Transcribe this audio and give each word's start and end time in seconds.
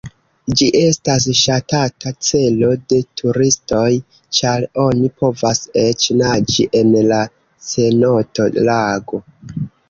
Ĝi 0.59 0.67
estas 0.77 1.25
ŝatata 1.39 2.13
celo 2.27 2.69
de 2.93 2.99
turistoj, 3.21 3.83
ĉar 4.39 4.65
oni 4.85 5.11
povas 5.25 5.61
eĉ 5.83 6.07
naĝi 6.23 6.67
en 6.81 6.91
la 7.13 7.21
cenoto-lago. 7.69 9.23